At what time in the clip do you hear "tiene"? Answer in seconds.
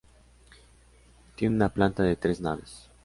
1.35-1.55